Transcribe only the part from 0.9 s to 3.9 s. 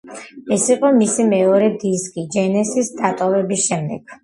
მისი მეორე დისკი ჯენესისის დატოვების